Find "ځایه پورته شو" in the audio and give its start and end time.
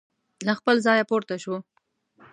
0.85-1.55